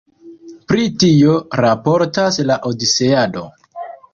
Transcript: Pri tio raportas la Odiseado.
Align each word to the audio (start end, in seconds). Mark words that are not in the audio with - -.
Pri 0.71 0.87
tio 1.03 1.35
raportas 1.65 2.41
la 2.51 2.59
Odiseado. 2.71 3.45